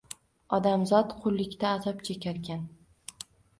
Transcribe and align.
Odamzod 0.57 1.13
qullikda 1.25 1.75
azob 1.75 2.03
chekarkan 2.09 2.67